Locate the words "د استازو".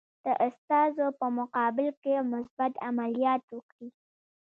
0.25-1.07